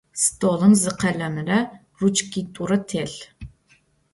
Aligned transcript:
Stolım 0.23 0.73
zı 0.81 0.91
khelemre 0.99 1.59
ruçkit'ure 1.99 2.77
têlh. 2.89 3.17